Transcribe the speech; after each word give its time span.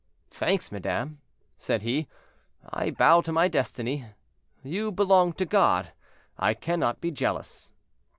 "Thanks, 0.31 0.71
madame," 0.71 1.21
said 1.59 1.83
he, 1.83 2.07
"I 2.67 2.89
bow 2.89 3.21
to 3.21 3.31
my 3.31 3.47
destiny. 3.47 4.07
You 4.63 4.91
belong 4.91 5.31
to 5.33 5.45
God; 5.45 5.91
I 6.39 6.55
cannot 6.55 7.01
be 7.01 7.11
jealous." 7.11 7.71